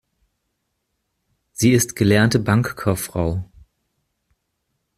Sie 1.51 1.73
ist 1.73 1.95
gelernte 1.95 2.39
Bankkauffrau. 2.39 3.43